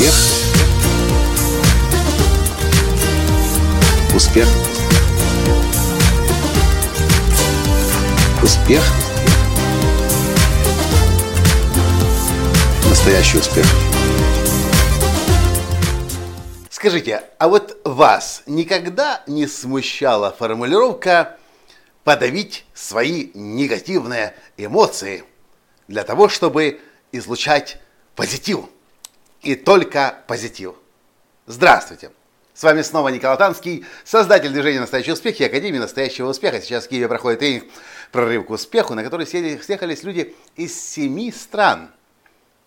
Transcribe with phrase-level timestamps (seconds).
[0.00, 0.14] Успех.
[4.14, 4.48] Успех.
[8.42, 8.82] Успех.
[12.88, 13.66] Настоящий успех.
[16.70, 21.36] Скажите, а вот вас никогда не смущала формулировка
[22.04, 25.24] подавить свои негативные эмоции
[25.88, 26.80] для того, чтобы
[27.12, 27.78] излучать
[28.16, 28.60] позитив?
[29.42, 30.74] И только позитив.
[31.46, 32.10] Здравствуйте!
[32.54, 36.60] С вами снова Николай Танский, создатель движения «Настоящий успех» и Академии «Настоящего успеха».
[36.60, 37.64] Сейчас в Киеве проходит тренинг
[38.12, 41.90] «Прорыв к успеху», на который съехались люди из семи стран.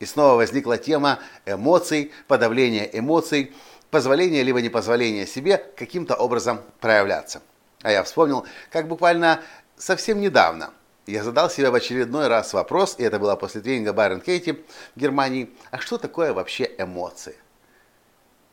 [0.00, 3.54] И снова возникла тема эмоций, подавления эмоций,
[3.90, 7.40] позволения либо непозволения себе каким-то образом проявляться.
[7.82, 9.40] А я вспомнил, как буквально
[9.76, 10.70] совсем недавно–
[11.06, 15.00] я задал себе в очередной раз вопрос, и это было после тренинга Байрон Кейти в
[15.00, 17.36] Германии, а что такое вообще эмоции?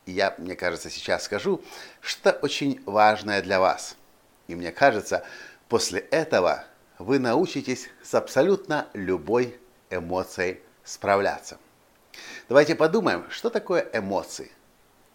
[0.06, 1.62] И я, мне кажется, сейчас скажу,
[2.00, 3.96] что очень важное для вас.
[4.46, 5.24] И мне кажется,
[5.68, 6.64] после этого
[6.98, 9.58] вы научитесь с абсолютно любой
[9.90, 11.58] эмоцией справляться.
[12.48, 14.52] Давайте подумаем, что такое эмоции.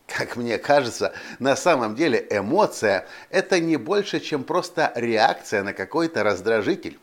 [0.08, 6.23] Как мне кажется, на самом деле эмоция– это не больше, чем просто реакция на какой-то
[6.23, 7.00] раздражитель.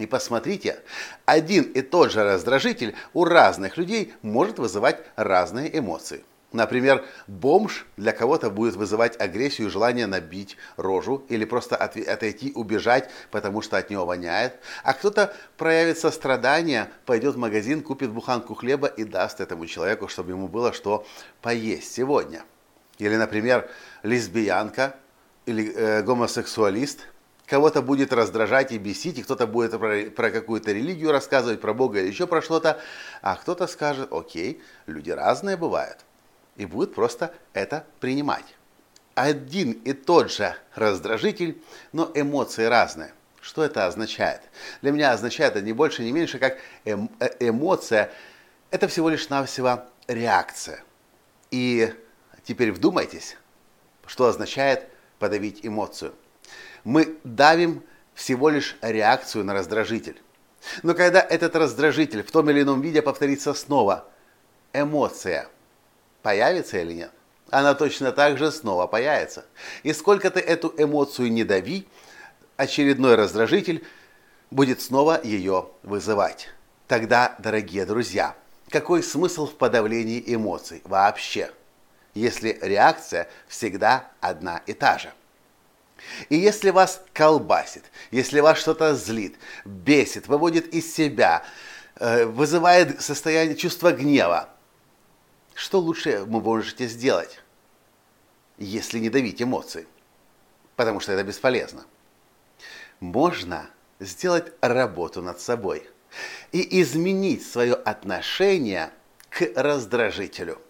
[0.00, 0.80] И посмотрите,
[1.26, 6.24] один и тот же раздражитель у разных людей может вызывать разные эмоции.
[6.52, 13.10] Например, бомж для кого-то будет вызывать агрессию и желание набить рожу или просто отойти, убежать,
[13.30, 14.54] потому что от него воняет.
[14.84, 20.30] А кто-то проявит сострадание, пойдет в магазин, купит буханку хлеба и даст этому человеку, чтобы
[20.30, 21.06] ему было что
[21.42, 22.42] поесть сегодня.
[22.96, 23.68] Или, например,
[24.02, 24.96] лесбиянка
[25.44, 27.00] или э, гомосексуалист–
[27.50, 31.98] кого-то будет раздражать и бесить, и кто-то будет про, про какую-то религию рассказывать, про Бога
[31.98, 32.80] или еще про что-то,
[33.22, 35.98] а кто-то скажет, окей, люди разные бывают,
[36.56, 38.44] и будет просто это принимать.
[39.16, 41.60] Один и тот же раздражитель,
[41.92, 43.12] но эмоции разные.
[43.40, 44.42] Что это означает?
[44.80, 48.12] Для меня означает это не больше, не меньше, как эм, э, эмоция.
[48.70, 50.84] Это всего лишь навсего реакция.
[51.50, 51.92] И
[52.44, 53.36] теперь вдумайтесь,
[54.06, 54.86] что означает
[55.18, 56.14] подавить эмоцию
[56.84, 57.82] мы давим
[58.14, 60.20] всего лишь реакцию на раздражитель.
[60.82, 64.06] Но когда этот раздражитель в том или ином виде повторится снова,
[64.72, 65.48] эмоция
[66.22, 67.12] появится или нет?
[67.50, 69.44] Она точно так же снова появится.
[69.82, 71.88] И сколько ты эту эмоцию не дави,
[72.56, 73.84] очередной раздражитель
[74.50, 76.48] будет снова ее вызывать.
[76.86, 78.36] Тогда, дорогие друзья,
[78.68, 81.50] какой смысл в подавлении эмоций вообще,
[82.14, 85.12] если реакция всегда одна и та же?
[86.28, 91.44] И если вас колбасит, если вас что-то злит, бесит, выводит из себя,
[91.96, 94.48] э, вызывает состояние чувства гнева,
[95.54, 97.40] что лучше вы можете сделать,
[98.58, 99.86] если не давить эмоции?
[100.76, 101.84] Потому что это бесполезно.
[103.00, 103.68] Можно
[103.98, 105.88] сделать работу над собой
[106.52, 108.90] и изменить свое отношение
[109.28, 110.60] к раздражителю.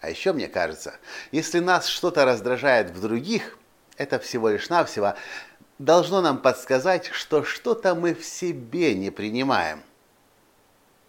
[0.00, 0.96] А еще мне кажется,
[1.32, 3.58] если нас что-то раздражает в других–
[3.96, 5.14] это всего лишь навсего
[5.78, 9.82] должно нам подсказать, что что-то мы в себе не принимаем.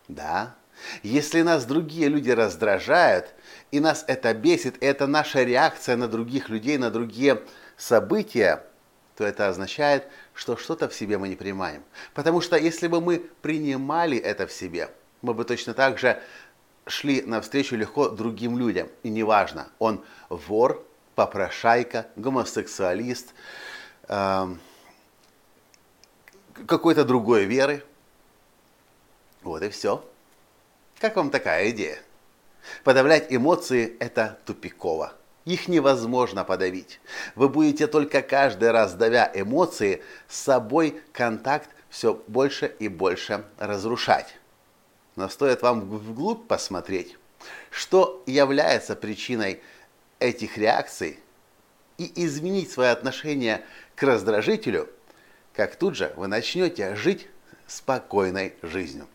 [0.08, 0.56] Да,
[1.04, 3.34] если нас другие люди раздражают,
[3.72, 7.42] и нас это бесит, и это наша реакция на других людей, на другие
[7.76, 8.64] события,
[9.16, 11.84] то это означает, что что-то в себе мы не принимаем.
[12.14, 14.90] Потому что если бы мы принимали это в себе,
[15.22, 16.22] мы бы точно так же
[16.86, 18.88] шли навстречу легко другим людям.
[19.04, 20.86] И неважно, он вор
[21.18, 23.34] попрошайка, гомосексуалист,
[24.08, 24.48] э,
[26.68, 27.84] какой-то другой веры.
[29.42, 30.08] Вот и все.
[31.00, 31.98] Как вам такая идея?
[32.84, 35.14] Подавлять эмоции– это тупиково.
[35.46, 37.00] Их невозможно подавить.
[37.34, 44.36] Вы будете только каждый раз, давя эмоции, с собой контакт все больше и больше разрушать.
[45.16, 47.18] Но стоит вам вглубь посмотреть,
[47.72, 49.64] что является причиной
[50.20, 51.20] этих реакций
[51.98, 53.64] и изменить свое отношение
[53.96, 54.90] к раздражителю,
[55.54, 57.28] как тут же вы начнете жить
[57.66, 59.08] спокойной жизнью.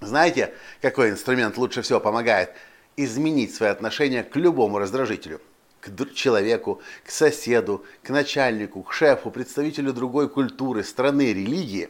[0.00, 2.52] Знаете, какой инструмент лучше всего помогает
[2.96, 5.40] изменить свое отношение к любому раздражителю?
[5.80, 11.88] К человеку, к соседу, к начальнику, к шефу, представителю другой культуры, страны, религии.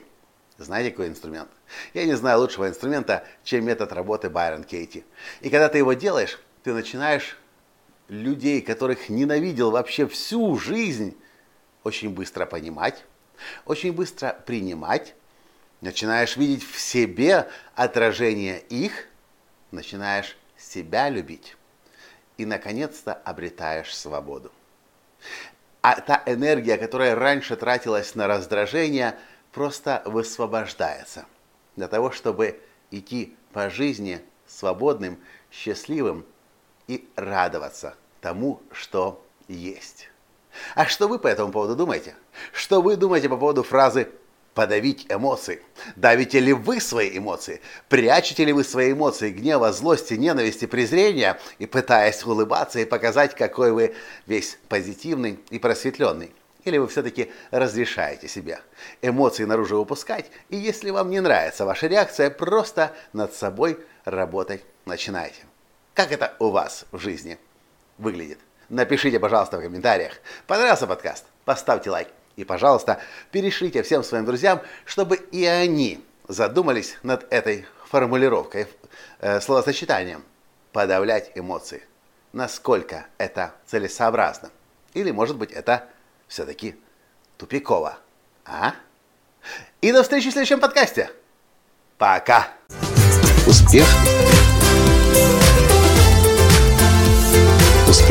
[0.56, 1.50] Знаете, какой инструмент?
[1.92, 5.04] Я не знаю лучшего инструмента, чем метод работы Байрон Кейти.
[5.40, 7.36] И когда ты его делаешь, ты начинаешь
[8.12, 11.16] людей, которых ненавидел вообще всю жизнь,
[11.82, 13.04] очень быстро понимать,
[13.64, 15.14] очень быстро принимать,
[15.80, 19.08] начинаешь видеть в себе отражение их,
[19.70, 21.56] начинаешь себя любить.
[22.38, 24.50] и, наконец-то, обретаешь свободу.
[25.82, 29.16] А та энергия, которая раньше тратилась на раздражение,
[29.52, 31.26] просто высвобождается
[31.76, 32.58] для того, чтобы
[32.90, 35.20] идти по жизни свободным,
[35.50, 36.24] счастливым
[36.88, 40.08] и радоваться тому, что есть.
[40.74, 42.14] А что вы по этому поводу думаете?
[42.52, 44.08] Что вы думаете по поводу фразы
[44.54, 45.62] подавить эмоции.
[45.96, 47.60] Давите ли вы свои эмоции?
[47.88, 53.72] Прячете ли вы свои эмоции гнева, злости, ненависти, презрения и пытаясь улыбаться и показать, какой
[53.72, 53.94] вы
[54.26, 56.32] весь позитивный и просветленный?
[56.64, 58.60] Или вы все-таки разрешаете себе
[59.00, 65.40] эмоции наружу выпускать, и если вам не нравится ваша реакция, просто над собой работать начинаете.
[65.94, 67.38] Как это у вас в жизни
[67.98, 68.38] выглядит?
[68.68, 70.14] Напишите, пожалуйста, в комментариях.
[70.46, 71.24] Понравился подкаст?
[71.44, 72.08] Поставьте лайк.
[72.36, 73.00] И, пожалуйста,
[73.30, 78.66] перешлите всем своим друзьям, чтобы и они задумались над этой формулировкой,
[79.20, 80.24] э, словосочетанием
[80.72, 81.82] «подавлять эмоции».
[82.32, 84.50] Насколько это целесообразно?
[84.94, 85.88] Или, может быть, это
[86.26, 86.76] все-таки
[87.36, 87.98] тупиково?
[88.46, 88.74] А?
[89.82, 91.10] И до встречи в следующем подкасте.
[91.98, 92.48] Пока.
[93.46, 93.86] Успех.